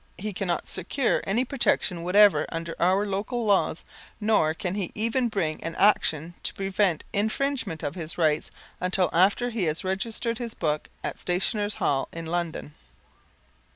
[0.17, 3.83] He cannot secure any protection whatever under our local laws,
[4.19, 9.51] nor can he even bring an action to prevent infringement of his rights until after
[9.51, 12.73] he has registered his book at Stationers' Hall in London.